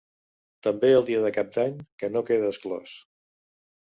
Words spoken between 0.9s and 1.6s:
el dia de cap